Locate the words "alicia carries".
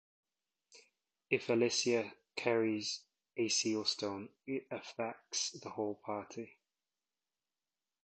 1.47-3.01